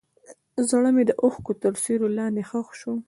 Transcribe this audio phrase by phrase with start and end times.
[0.69, 2.93] زړه مې د اوښکو تر سیوري لاندې ښخ شو.